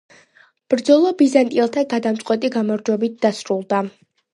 ბრძოლა 0.73 1.11
ბიზანტიელთა 1.21 1.85
გადამწყვეტი 1.95 2.55
გამარჯვებით 2.59 3.25
დასრულდა. 3.29 3.89